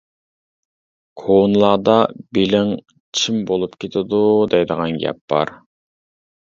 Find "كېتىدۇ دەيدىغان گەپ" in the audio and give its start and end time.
3.87-5.25